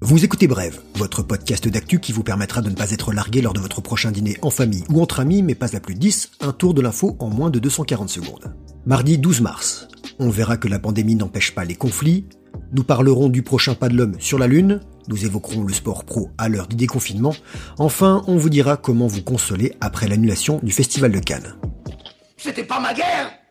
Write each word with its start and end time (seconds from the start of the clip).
Vous 0.00 0.24
écoutez 0.24 0.48
Brève, 0.48 0.80
votre 0.96 1.22
podcast 1.22 1.68
d'actu 1.68 2.00
qui 2.00 2.12
vous 2.12 2.22
permettra 2.24 2.60
de 2.60 2.70
ne 2.70 2.74
pas 2.74 2.90
être 2.90 3.12
largué 3.12 3.40
lors 3.40 3.52
de 3.52 3.60
votre 3.60 3.80
prochain 3.80 4.10
dîner 4.10 4.36
en 4.42 4.50
famille 4.50 4.84
ou 4.90 5.00
entre 5.00 5.20
amis, 5.20 5.42
mais 5.42 5.54
pas 5.54 5.76
à 5.76 5.80
plus 5.80 5.94
de 5.94 6.00
10, 6.00 6.32
un 6.40 6.52
tour 6.52 6.74
de 6.74 6.82
l'info 6.82 7.16
en 7.18 7.28
moins 7.28 7.50
de 7.50 7.58
240 7.58 8.08
secondes. 8.08 8.54
Mardi 8.84 9.16
12 9.16 9.40
mars, 9.42 9.88
on 10.18 10.28
verra 10.28 10.56
que 10.56 10.68
la 10.68 10.78
pandémie 10.78 11.14
n'empêche 11.14 11.54
pas 11.54 11.64
les 11.64 11.76
conflits, 11.76 12.26
nous 12.72 12.84
parlerons 12.84 13.28
du 13.28 13.42
prochain 13.42 13.74
pas 13.74 13.88
de 13.88 13.94
l'homme 13.94 14.16
sur 14.18 14.38
la 14.38 14.48
Lune, 14.48 14.80
nous 15.08 15.24
évoquerons 15.24 15.62
le 15.62 15.72
sport 15.72 16.04
pro 16.04 16.30
à 16.36 16.48
l'heure 16.48 16.66
du 16.66 16.76
déconfinement, 16.76 17.34
enfin 17.78 18.22
on 18.26 18.36
vous 18.36 18.50
dira 18.50 18.76
comment 18.76 19.06
vous 19.06 19.22
consoler 19.22 19.76
après 19.80 20.08
l'annulation 20.08 20.58
du 20.62 20.72
Festival 20.72 21.12
de 21.12 21.20
Cannes. 21.20 21.54
C'était 22.36 22.64
pas 22.64 22.80
ma 22.80 22.92
guerre 22.92 23.41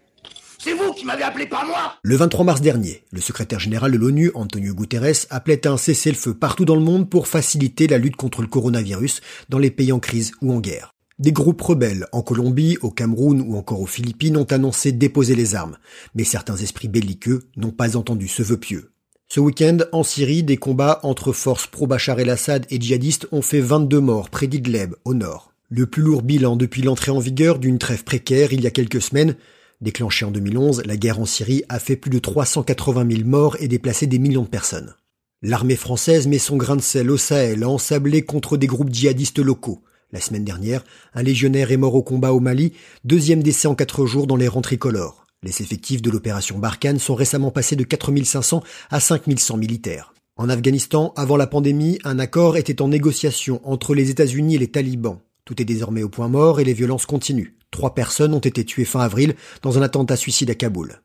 c'est 0.63 0.73
vous 0.73 0.93
qui 0.93 1.05
m'avez 1.05 1.23
appelé, 1.23 1.47
pas 1.47 1.65
moi 1.65 1.95
Le 2.03 2.15
23 2.15 2.45
mars 2.45 2.61
dernier, 2.61 3.03
le 3.11 3.19
secrétaire 3.19 3.59
général 3.59 3.91
de 3.91 3.97
l'ONU, 3.97 4.31
Antonio 4.35 4.75
Guterres, 4.75 5.25
appelait 5.31 5.65
à 5.65 5.71
un 5.71 5.77
cessez-le-feu 5.77 6.35
partout 6.35 6.65
dans 6.65 6.75
le 6.75 6.83
monde 6.83 7.09
pour 7.09 7.27
faciliter 7.27 7.87
la 7.87 7.97
lutte 7.97 8.15
contre 8.15 8.41
le 8.41 8.47
coronavirus 8.47 9.21
dans 9.49 9.57
les 9.57 9.71
pays 9.71 9.91
en 9.91 9.99
crise 9.99 10.33
ou 10.41 10.53
en 10.53 10.59
guerre. 10.59 10.93
Des 11.17 11.31
groupes 11.31 11.61
rebelles 11.61 12.05
en 12.11 12.21
Colombie, 12.21 12.77
au 12.81 12.91
Cameroun 12.91 13.41
ou 13.41 13.57
encore 13.57 13.81
aux 13.81 13.87
Philippines 13.87 14.37
ont 14.37 14.43
annoncé 14.45 14.91
déposer 14.91 15.35
les 15.35 15.55
armes, 15.55 15.77
mais 16.13 16.23
certains 16.23 16.57
esprits 16.57 16.87
belliqueux 16.87 17.43
n'ont 17.57 17.71
pas 17.71 17.97
entendu 17.97 18.27
ce 18.27 18.43
vœu 18.43 18.57
pieux. 18.57 18.91
Ce 19.29 19.39
week-end, 19.39 19.77
en 19.93 20.03
Syrie, 20.03 20.43
des 20.43 20.57
combats 20.57 20.99
entre 21.03 21.31
forces 21.31 21.65
pro-Bachar 21.65 22.19
el-Assad 22.19 22.67
et 22.69 22.79
djihadistes 22.79 23.27
ont 23.31 23.41
fait 23.41 23.61
22 23.61 23.99
morts 23.99 24.29
près 24.29 24.47
d'Idleb, 24.47 24.93
au 25.05 25.13
nord. 25.13 25.53
Le 25.69 25.87
plus 25.87 26.03
lourd 26.03 26.21
bilan 26.21 26.55
depuis 26.55 26.81
l'entrée 26.81 27.11
en 27.11 27.19
vigueur 27.19 27.57
d'une 27.57 27.79
trêve 27.79 28.03
précaire 28.03 28.51
il 28.51 28.61
y 28.61 28.67
a 28.67 28.71
quelques 28.71 29.01
semaines, 29.01 29.35
Déclenchée 29.81 30.25
en 30.25 30.31
2011, 30.31 30.83
la 30.85 30.95
guerre 30.95 31.19
en 31.19 31.25
Syrie 31.25 31.63
a 31.67 31.79
fait 31.79 31.95
plus 31.95 32.11
de 32.11 32.19
380 32.19 33.07
000 33.09 33.27
morts 33.27 33.57
et 33.59 33.67
déplacé 33.67 34.05
des 34.05 34.19
millions 34.19 34.43
de 34.43 34.47
personnes. 34.47 34.93
L'armée 35.41 35.75
française 35.75 36.27
met 36.27 36.37
son 36.37 36.55
grain 36.55 36.75
de 36.75 36.81
sel 36.81 37.09
au 37.09 37.17
Sahel 37.17 37.63
à 37.63 37.69
ensabler 37.69 38.21
contre 38.21 38.57
des 38.57 38.67
groupes 38.67 38.93
djihadistes 38.93 39.39
locaux. 39.39 39.81
La 40.11 40.21
semaine 40.21 40.43
dernière, 40.43 40.83
un 41.15 41.23
légionnaire 41.23 41.71
est 41.71 41.77
mort 41.77 41.95
au 41.95 42.03
combat 42.03 42.31
au 42.31 42.39
Mali, 42.39 42.73
deuxième 43.05 43.41
décès 43.41 43.67
en 43.67 43.73
quatre 43.73 44.05
jours 44.05 44.27
dans 44.27 44.35
les 44.35 44.47
rangs 44.47 44.61
tricolores. 44.61 45.25
Les 45.41 45.63
effectifs 45.63 46.03
de 46.03 46.11
l'opération 46.11 46.59
Barkhane 46.59 46.99
sont 46.99 47.15
récemment 47.15 47.49
passés 47.49 47.75
de 47.75 47.83
4500 47.83 48.61
à 48.91 48.99
5100 48.99 49.57
militaires. 49.57 50.13
En 50.35 50.47
Afghanistan, 50.49 51.11
avant 51.15 51.37
la 51.37 51.47
pandémie, 51.47 51.97
un 52.03 52.19
accord 52.19 52.55
était 52.55 52.83
en 52.83 52.89
négociation 52.89 53.59
entre 53.63 53.95
les 53.95 54.11
États-Unis 54.11 54.55
et 54.55 54.59
les 54.59 54.69
talibans. 54.69 55.17
Tout 55.43 55.59
est 55.59 55.65
désormais 55.65 56.03
au 56.03 56.09
point 56.09 56.27
mort 56.27 56.59
et 56.59 56.63
les 56.63 56.73
violences 56.73 57.07
continuent. 57.07 57.55
Trois 57.71 57.95
personnes 57.95 58.33
ont 58.33 58.39
été 58.39 58.65
tuées 58.65 58.85
fin 58.85 58.99
avril 58.99 59.35
dans 59.61 59.77
un 59.77 59.81
attentat 59.81 60.17
suicide 60.17 60.49
à 60.49 60.55
Kaboul. 60.55 61.01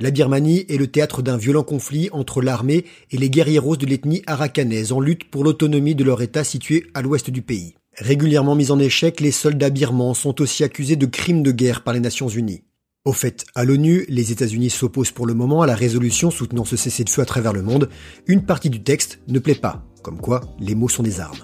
La 0.00 0.10
Birmanie 0.10 0.64
est 0.68 0.78
le 0.78 0.86
théâtre 0.86 1.22
d'un 1.22 1.36
violent 1.36 1.62
conflit 1.62 2.08
entre 2.12 2.42
l'armée 2.42 2.84
et 3.10 3.18
les 3.18 3.30
guerrieros 3.30 3.76
de 3.76 3.86
l'ethnie 3.86 4.22
arakanaise 4.26 4.92
en 4.92 5.00
lutte 5.00 5.30
pour 5.30 5.44
l'autonomie 5.44 5.94
de 5.94 6.04
leur 6.04 6.22
État 6.22 6.42
situé 6.42 6.86
à 6.94 7.02
l'ouest 7.02 7.30
du 7.30 7.42
pays. 7.42 7.74
Régulièrement 7.96 8.54
mis 8.54 8.70
en 8.70 8.78
échec, 8.78 9.20
les 9.20 9.30
soldats 9.30 9.70
birmans 9.70 10.14
sont 10.14 10.40
aussi 10.40 10.64
accusés 10.64 10.96
de 10.96 11.06
crimes 11.06 11.42
de 11.42 11.52
guerre 11.52 11.84
par 11.84 11.92
les 11.92 12.00
Nations 12.00 12.28
Unies. 12.28 12.64
Au 13.04 13.12
fait, 13.12 13.44
à 13.54 13.64
l'ONU, 13.64 14.06
les 14.08 14.32
États-Unis 14.32 14.70
s'opposent 14.70 15.10
pour 15.10 15.26
le 15.26 15.34
moment 15.34 15.62
à 15.62 15.66
la 15.66 15.74
résolution 15.74 16.30
soutenant 16.30 16.64
ce 16.64 16.76
cessez-le-feu 16.76 17.22
à 17.22 17.26
travers 17.26 17.52
le 17.52 17.62
monde. 17.62 17.88
Une 18.26 18.44
partie 18.44 18.70
du 18.70 18.82
texte 18.82 19.20
ne 19.28 19.38
plaît 19.38 19.54
pas, 19.54 19.84
comme 20.02 20.20
quoi 20.20 20.40
les 20.60 20.74
mots 20.74 20.88
sont 20.88 21.02
des 21.02 21.20
armes. 21.20 21.38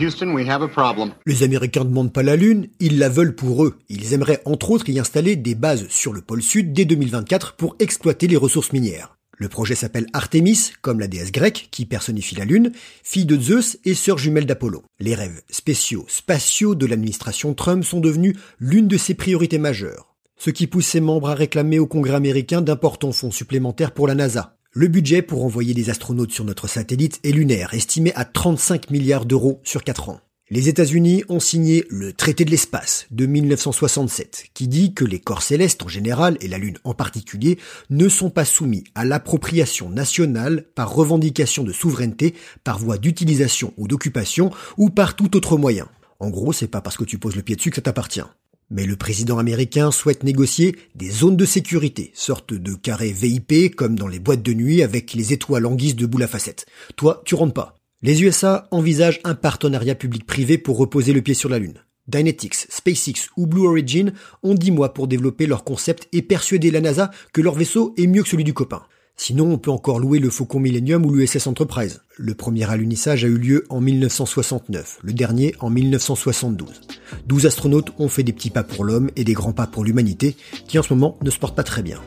Houston, 0.00 0.32
we 0.32 0.48
have 0.48 0.62
a 0.62 0.68
problem. 0.68 1.12
Les 1.26 1.42
Américains 1.42 1.84
ne 1.84 1.88
demandent 1.88 2.12
pas 2.12 2.22
la 2.22 2.36
Lune, 2.36 2.68
ils 2.78 2.98
la 2.98 3.08
veulent 3.08 3.34
pour 3.34 3.64
eux. 3.64 3.78
Ils 3.88 4.12
aimeraient 4.12 4.42
entre 4.44 4.70
autres 4.70 4.88
y 4.88 4.98
installer 4.98 5.34
des 5.34 5.54
bases 5.54 5.88
sur 5.88 6.12
le 6.12 6.20
pôle 6.20 6.42
sud 6.42 6.72
dès 6.72 6.84
2024 6.84 7.54
pour 7.54 7.74
exploiter 7.80 8.28
les 8.28 8.36
ressources 8.36 8.72
minières. 8.72 9.16
Le 9.36 9.48
projet 9.48 9.74
s'appelle 9.74 10.06
Artemis, 10.12 10.72
comme 10.82 11.00
la 11.00 11.06
déesse 11.06 11.32
grecque 11.32 11.68
qui 11.70 11.86
personnifie 11.86 12.34
la 12.34 12.44
Lune, 12.44 12.72
fille 13.02 13.24
de 13.24 13.40
Zeus 13.40 13.78
et 13.84 13.94
sœur 13.94 14.18
jumelle 14.18 14.46
d'Apollo. 14.46 14.82
Les 14.98 15.14
rêves 15.14 15.42
spéciaux, 15.48 16.06
spatiaux 16.08 16.74
de 16.74 16.86
l'administration 16.86 17.54
Trump 17.54 17.84
sont 17.84 18.00
devenus 18.00 18.36
l'une 18.58 18.88
de 18.88 18.96
ses 18.96 19.14
priorités 19.14 19.58
majeures. 19.58 20.16
Ce 20.36 20.50
qui 20.50 20.66
pousse 20.66 20.86
ses 20.86 21.00
membres 21.00 21.30
à 21.30 21.34
réclamer 21.34 21.78
au 21.78 21.86
Congrès 21.86 22.14
américain 22.14 22.62
d'importants 22.62 23.12
fonds 23.12 23.30
supplémentaires 23.30 23.92
pour 23.92 24.06
la 24.06 24.14
NASA. 24.14 24.57
Le 24.80 24.86
budget 24.86 25.22
pour 25.22 25.44
envoyer 25.44 25.74
des 25.74 25.90
astronautes 25.90 26.30
sur 26.30 26.44
notre 26.44 26.68
satellite 26.68 27.18
est 27.24 27.32
lunaire, 27.32 27.74
estimé 27.74 28.12
à 28.14 28.24
35 28.24 28.92
milliards 28.92 29.26
d'euros 29.26 29.60
sur 29.64 29.82
4 29.82 30.08
ans. 30.08 30.20
Les 30.50 30.68
États-Unis 30.68 31.24
ont 31.28 31.40
signé 31.40 31.84
le 31.88 32.12
traité 32.12 32.44
de 32.44 32.52
l'espace 32.52 33.08
de 33.10 33.26
1967 33.26 34.50
qui 34.54 34.68
dit 34.68 34.94
que 34.94 35.04
les 35.04 35.18
corps 35.18 35.42
célestes 35.42 35.82
en 35.82 35.88
général 35.88 36.38
et 36.40 36.46
la 36.46 36.58
Lune 36.58 36.78
en 36.84 36.94
particulier 36.94 37.58
ne 37.90 38.08
sont 38.08 38.30
pas 38.30 38.44
soumis 38.44 38.84
à 38.94 39.04
l'appropriation 39.04 39.90
nationale 39.90 40.66
par 40.76 40.94
revendication 40.94 41.64
de 41.64 41.72
souveraineté, 41.72 42.36
par 42.62 42.78
voie 42.78 42.98
d'utilisation 42.98 43.74
ou 43.78 43.88
d'occupation 43.88 44.52
ou 44.76 44.90
par 44.90 45.16
tout 45.16 45.36
autre 45.36 45.56
moyen. 45.56 45.88
En 46.20 46.30
gros, 46.30 46.52
c'est 46.52 46.68
pas 46.68 46.82
parce 46.82 46.96
que 46.96 47.02
tu 47.02 47.18
poses 47.18 47.34
le 47.34 47.42
pied 47.42 47.56
dessus 47.56 47.70
que 47.70 47.76
ça 47.76 47.82
t'appartient. 47.82 48.22
Mais 48.70 48.84
le 48.84 48.96
président 48.96 49.38
américain 49.38 49.90
souhaite 49.90 50.24
négocier 50.24 50.76
des 50.94 51.10
zones 51.10 51.36
de 51.36 51.46
sécurité, 51.46 52.10
sorte 52.14 52.52
de 52.52 52.74
carré 52.74 53.12
VIP 53.12 53.74
comme 53.74 53.98
dans 53.98 54.08
les 54.08 54.18
boîtes 54.18 54.42
de 54.42 54.52
nuit 54.52 54.82
avec 54.82 55.14
les 55.14 55.32
étoiles 55.32 55.64
en 55.64 55.74
guise 55.74 55.96
de 55.96 56.04
boule 56.04 56.22
à 56.22 56.28
facettes. 56.28 56.66
Toi, 56.96 57.22
tu 57.24 57.34
rentres 57.34 57.54
pas. 57.54 57.76
Les 58.02 58.22
USA 58.22 58.68
envisagent 58.70 59.20
un 59.24 59.34
partenariat 59.34 59.94
public-privé 59.94 60.58
pour 60.58 60.76
reposer 60.76 61.14
le 61.14 61.22
pied 61.22 61.34
sur 61.34 61.48
la 61.48 61.58
Lune. 61.58 61.82
Dynetics, 62.08 62.66
SpaceX 62.68 63.28
ou 63.36 63.46
Blue 63.46 63.66
Origin 63.66 64.12
ont 64.42 64.54
10 64.54 64.70
mois 64.70 64.94
pour 64.94 65.08
développer 65.08 65.46
leur 65.46 65.64
concept 65.64 66.08
et 66.12 66.22
persuader 66.22 66.70
la 66.70 66.80
NASA 66.80 67.10
que 67.32 67.40
leur 67.40 67.54
vaisseau 67.54 67.94
est 67.96 68.06
mieux 68.06 68.22
que 68.22 68.28
celui 68.28 68.44
du 68.44 68.54
copain. 68.54 68.82
Sinon, 69.20 69.50
on 69.50 69.58
peut 69.58 69.72
encore 69.72 69.98
louer 69.98 70.20
le 70.20 70.30
Faucon 70.30 70.60
Millennium 70.60 71.04
ou 71.04 71.12
l'USS 71.12 71.48
Enterprise. 71.48 72.02
Le 72.16 72.34
premier 72.34 72.70
alunissage 72.70 73.24
a 73.24 73.26
eu 73.26 73.36
lieu 73.36 73.66
en 73.68 73.80
1969, 73.80 75.00
le 75.02 75.12
dernier 75.12 75.56
en 75.58 75.70
1972. 75.70 76.80
12 77.26 77.46
astronautes 77.46 77.90
ont 77.98 78.08
fait 78.08 78.22
des 78.22 78.32
petits 78.32 78.50
pas 78.50 78.62
pour 78.62 78.84
l'homme 78.84 79.10
et 79.16 79.24
des 79.24 79.32
grands 79.32 79.52
pas 79.52 79.66
pour 79.66 79.84
l'humanité, 79.84 80.36
qui 80.68 80.78
en 80.78 80.84
ce 80.84 80.94
moment 80.94 81.18
ne 81.20 81.30
se 81.30 81.38
portent 81.40 81.56
pas 81.56 81.64
très 81.64 81.82
bien. 81.82 82.00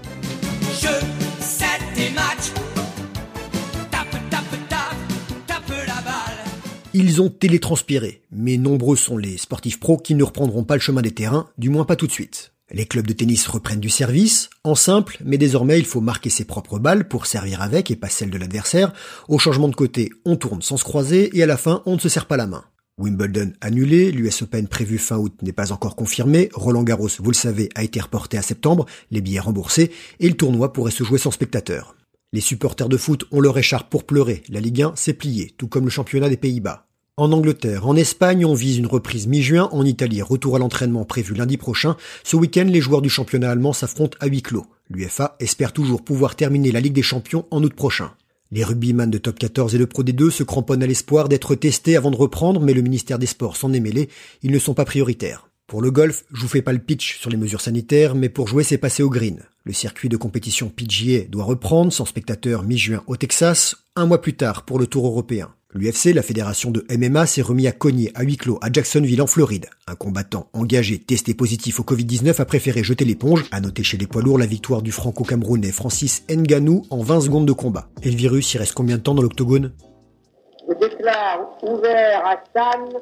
Ils 6.93 7.21
ont 7.21 7.29
télétranspiré, 7.29 8.21
mais 8.31 8.57
nombreux 8.57 8.95
sont 8.95 9.17
les 9.17 9.37
sportifs 9.37 9.81
pros 9.81 9.97
qui 9.97 10.15
ne 10.15 10.23
reprendront 10.23 10.63
pas 10.63 10.75
le 10.75 10.81
chemin 10.81 11.01
des 11.01 11.11
terrains, 11.11 11.49
du 11.57 11.69
moins 11.69 11.83
pas 11.83 11.97
tout 11.97 12.07
de 12.07 12.11
suite. 12.11 12.50
Les 12.73 12.85
clubs 12.85 13.05
de 13.05 13.11
tennis 13.11 13.47
reprennent 13.47 13.81
du 13.81 13.89
service, 13.89 14.49
en 14.63 14.75
simple, 14.75 15.17
mais 15.25 15.37
désormais 15.37 15.77
il 15.77 15.85
faut 15.85 15.99
marquer 15.99 16.29
ses 16.29 16.45
propres 16.45 16.79
balles 16.79 17.05
pour 17.05 17.25
servir 17.25 17.61
avec 17.61 17.91
et 17.91 17.97
pas 17.97 18.07
celles 18.07 18.29
de 18.29 18.37
l'adversaire. 18.37 18.93
Au 19.27 19.37
changement 19.39 19.67
de 19.67 19.75
côté, 19.75 20.09
on 20.23 20.37
tourne 20.37 20.61
sans 20.61 20.77
se 20.77 20.85
croiser 20.85 21.37
et 21.37 21.43
à 21.43 21.45
la 21.45 21.57
fin, 21.57 21.83
on 21.85 21.95
ne 21.95 21.99
se 21.99 22.07
serre 22.07 22.27
pas 22.27 22.37
la 22.37 22.47
main. 22.47 22.63
Wimbledon 22.97 23.51
annulé, 23.59 24.11
l'US 24.11 24.43
Open 24.43 24.67
prévu 24.67 24.99
fin 24.99 25.17
août 25.17 25.33
n'est 25.41 25.51
pas 25.51 25.73
encore 25.73 25.97
confirmé, 25.97 26.49
Roland 26.53 26.83
Garros, 26.83 27.09
vous 27.19 27.31
le 27.31 27.35
savez, 27.35 27.67
a 27.75 27.83
été 27.83 27.99
reporté 27.99 28.37
à 28.37 28.41
septembre, 28.41 28.85
les 29.09 29.19
billets 29.19 29.39
remboursés, 29.39 29.91
et 30.21 30.29
le 30.29 30.37
tournoi 30.37 30.71
pourrait 30.71 30.91
se 30.91 31.03
jouer 31.03 31.17
sans 31.17 31.31
spectateurs. 31.31 31.95
Les 32.31 32.41
supporters 32.41 32.87
de 32.87 32.97
foot 32.97 33.25
ont 33.31 33.41
leur 33.41 33.57
écharpe 33.57 33.89
pour 33.89 34.05
pleurer, 34.05 34.43
la 34.47 34.61
Ligue 34.61 34.83
1 34.83 34.95
s'est 34.95 35.13
pliée, 35.13 35.53
tout 35.57 35.67
comme 35.67 35.85
le 35.85 35.89
championnat 35.89 36.29
des 36.29 36.37
Pays-Bas. 36.37 36.87
En 37.21 37.31
Angleterre, 37.33 37.85
en 37.85 37.95
Espagne, 37.95 38.47
on 38.47 38.55
vise 38.55 38.79
une 38.79 38.87
reprise 38.87 39.27
mi-juin. 39.27 39.69
En 39.73 39.85
Italie, 39.85 40.23
retour 40.23 40.55
à 40.55 40.59
l'entraînement 40.59 41.05
prévu 41.05 41.35
lundi 41.35 41.55
prochain. 41.55 41.95
Ce 42.23 42.35
week-end, 42.35 42.65
les 42.67 42.81
joueurs 42.81 43.03
du 43.03 43.11
championnat 43.11 43.51
allemand 43.51 43.73
s'affrontent 43.73 44.17
à 44.19 44.25
huis 44.25 44.41
clos. 44.41 44.65
L'UFA 44.89 45.35
espère 45.39 45.71
toujours 45.71 46.03
pouvoir 46.03 46.35
terminer 46.35 46.71
la 46.71 46.79
Ligue 46.79 46.95
des 46.95 47.03
Champions 47.03 47.45
en 47.51 47.61
août 47.61 47.75
prochain. 47.75 48.09
Les 48.51 48.63
rugbyman 48.63 49.11
de 49.11 49.19
Top 49.19 49.37
14 49.37 49.75
et 49.75 49.77
de 49.77 49.85
Pro 49.85 50.01
D2 50.01 50.31
se 50.31 50.41
cramponnent 50.41 50.81
à 50.81 50.87
l'espoir 50.87 51.29
d'être 51.29 51.53
testés 51.53 51.95
avant 51.95 52.09
de 52.09 52.15
reprendre, 52.15 52.59
mais 52.59 52.73
le 52.73 52.81
ministère 52.81 53.19
des 53.19 53.27
Sports 53.27 53.55
s'en 53.55 53.71
est 53.71 53.79
mêlé. 53.79 54.09
Ils 54.41 54.51
ne 54.51 54.57
sont 54.57 54.73
pas 54.73 54.85
prioritaires. 54.85 55.47
Pour 55.67 55.83
le 55.83 55.91
golf, 55.91 56.25
je 56.33 56.41
vous 56.41 56.47
fais 56.47 56.63
pas 56.63 56.73
le 56.73 56.79
pitch 56.79 57.19
sur 57.19 57.29
les 57.29 57.37
mesures 57.37 57.61
sanitaires, 57.61 58.15
mais 58.15 58.29
pour 58.29 58.47
jouer, 58.47 58.63
c'est 58.63 58.79
passé 58.79 59.03
au 59.03 59.11
green. 59.11 59.43
Le 59.63 59.73
circuit 59.73 60.09
de 60.09 60.17
compétition 60.17 60.69
PGA 60.75 61.25
doit 61.29 61.43
reprendre, 61.43 61.93
sans 61.93 62.05
spectateurs 62.05 62.63
mi-juin 62.63 63.03
au 63.05 63.15
Texas, 63.15 63.75
un 63.95 64.07
mois 64.07 64.23
plus 64.23 64.33
tard 64.33 64.65
pour 64.65 64.79
le 64.79 64.87
Tour 64.87 65.05
européen. 65.05 65.53
L'UFC, 65.73 66.13
la 66.13 66.21
fédération 66.21 66.69
de 66.69 66.85
MMA, 66.89 67.25
s'est 67.25 67.41
remis 67.41 67.65
à 67.65 67.71
cogner 67.71 68.11
à 68.13 68.23
huis 68.23 68.35
clos 68.35 68.59
à 68.61 68.69
Jacksonville 68.71 69.21
en 69.21 69.27
Floride. 69.27 69.67
Un 69.87 69.95
combattant 69.95 70.49
engagé 70.51 70.99
testé 70.99 71.33
positif 71.33 71.79
au 71.79 71.83
Covid-19 71.83 72.41
a 72.41 72.45
préféré 72.45 72.83
jeter 72.83 73.05
l'éponge. 73.05 73.45
À 73.51 73.61
noter 73.61 73.81
chez 73.81 73.97
les 73.97 74.05
poids 74.05 74.21
lourds 74.21 74.37
la 74.37 74.45
victoire 74.45 74.81
du 74.81 74.91
franco-camerounais 74.91 75.71
Francis 75.71 76.25
Nganou 76.29 76.83
en 76.89 77.01
20 77.01 77.21
secondes 77.21 77.45
de 77.45 77.53
combat. 77.53 77.87
Et 78.03 78.11
le 78.11 78.17
virus, 78.17 78.53
il 78.53 78.57
reste 78.57 78.73
combien 78.73 78.97
de 78.97 79.01
temps 79.01 79.15
dans 79.15 79.21
l'octogone? 79.21 79.71
Je 80.67 80.73
déclare 80.73 81.39
ouvert 81.63 82.25
à 82.25 82.35
Cannes 82.53 82.99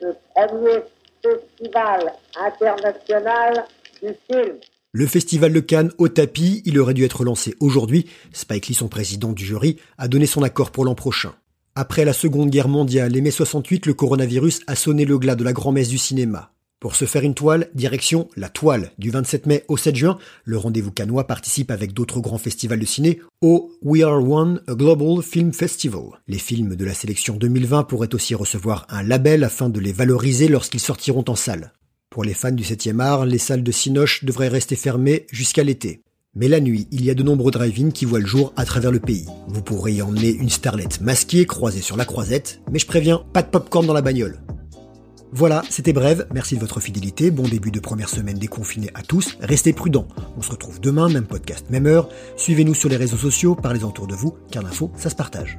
le 0.00 0.14
premier 0.34 0.80
festival 1.22 2.12
international 2.34 3.64
du 4.02 4.08
film. 4.26 4.56
Le 4.92 5.06
festival 5.06 5.52
de 5.52 5.60
Cannes 5.60 5.92
au 5.98 6.08
tapis, 6.08 6.62
il 6.64 6.78
aurait 6.78 6.94
dû 6.94 7.04
être 7.04 7.24
lancé 7.24 7.54
aujourd'hui. 7.60 8.06
Spike 8.32 8.68
Lee, 8.68 8.74
son 8.74 8.88
président 8.88 9.32
du 9.32 9.44
jury, 9.44 9.76
a 9.98 10.08
donné 10.08 10.26
son 10.26 10.42
accord 10.42 10.70
pour 10.70 10.84
l'an 10.84 10.94
prochain. 10.94 11.32
Après 11.80 12.04
la 12.04 12.12
Seconde 12.12 12.50
Guerre 12.50 12.68
mondiale 12.68 13.16
et 13.16 13.22
mai 13.22 13.30
68, 13.30 13.86
le 13.86 13.94
coronavirus 13.94 14.60
a 14.66 14.74
sonné 14.74 15.06
le 15.06 15.18
glas 15.18 15.34
de 15.34 15.44
la 15.44 15.54
grand-messe 15.54 15.88
du 15.88 15.96
cinéma. 15.96 16.52
Pour 16.78 16.94
se 16.94 17.06
faire 17.06 17.22
une 17.22 17.32
toile, 17.32 17.70
direction 17.72 18.28
la 18.36 18.50
toile 18.50 18.92
du 18.98 19.08
27 19.08 19.46
mai 19.46 19.64
au 19.66 19.78
7 19.78 19.96
juin. 19.96 20.18
Le 20.44 20.58
rendez-vous 20.58 20.92
canois 20.92 21.26
participe 21.26 21.70
avec 21.70 21.94
d'autres 21.94 22.20
grands 22.20 22.36
festivals 22.36 22.80
de 22.80 22.84
ciné 22.84 23.20
au 23.40 23.72
We 23.80 24.02
Are 24.02 24.22
One 24.22 24.60
a 24.66 24.74
Global 24.74 25.22
Film 25.22 25.54
Festival. 25.54 26.20
Les 26.28 26.36
films 26.36 26.76
de 26.76 26.84
la 26.84 26.92
sélection 26.92 27.36
2020 27.36 27.84
pourraient 27.84 28.14
aussi 28.14 28.34
recevoir 28.34 28.86
un 28.90 29.02
label 29.02 29.42
afin 29.42 29.70
de 29.70 29.80
les 29.80 29.94
valoriser 29.94 30.48
lorsqu'ils 30.48 30.80
sortiront 30.80 31.24
en 31.28 31.34
salle. 31.34 31.72
Pour 32.10 32.24
les 32.24 32.34
fans 32.34 32.52
du 32.52 32.62
7e 32.62 33.00
art, 33.00 33.24
les 33.24 33.38
salles 33.38 33.62
de 33.62 33.72
Cinoche 33.72 34.22
devraient 34.26 34.48
rester 34.48 34.76
fermées 34.76 35.24
jusqu'à 35.30 35.64
l'été. 35.64 36.02
Mais 36.36 36.46
la 36.46 36.60
nuit, 36.60 36.86
il 36.92 37.04
y 37.04 37.10
a 37.10 37.14
de 37.14 37.24
nombreux 37.24 37.50
drive-in 37.50 37.90
qui 37.90 38.04
voient 38.04 38.20
le 38.20 38.26
jour 38.26 38.52
à 38.54 38.64
travers 38.64 38.92
le 38.92 39.00
pays. 39.00 39.26
Vous 39.48 39.62
pourrez 39.62 39.94
y 39.94 40.02
emmener 40.02 40.30
une 40.30 40.48
starlette 40.48 41.00
masquée 41.00 41.44
croisée 41.44 41.80
sur 41.80 41.96
la 41.96 42.04
croisette, 42.04 42.60
mais 42.70 42.78
je 42.78 42.86
préviens, 42.86 43.24
pas 43.32 43.42
de 43.42 43.48
popcorn 43.48 43.84
dans 43.84 43.92
la 43.92 44.00
bagnole. 44.00 44.40
Voilà, 45.32 45.62
c'était 45.70 45.92
bref, 45.92 46.22
merci 46.32 46.54
de 46.54 46.60
votre 46.60 46.78
fidélité, 46.78 47.32
bon 47.32 47.48
début 47.48 47.72
de 47.72 47.80
première 47.80 48.08
semaine 48.08 48.38
déconfinée 48.38 48.90
à 48.94 49.02
tous, 49.02 49.38
restez 49.40 49.72
prudents, 49.72 50.06
on 50.36 50.42
se 50.42 50.50
retrouve 50.50 50.80
demain, 50.80 51.08
même 51.08 51.26
podcast, 51.26 51.66
même 51.70 51.86
heure, 51.86 52.08
suivez-nous 52.36 52.74
sur 52.74 52.88
les 52.88 52.96
réseaux 52.96 53.16
sociaux, 53.16 53.56
parlez 53.56 53.84
autour 53.84 54.06
de 54.08 54.14
vous, 54.14 54.36
car 54.50 54.62
l'info, 54.62 54.90
ça 54.96 55.10
se 55.10 55.16
partage. 55.16 55.58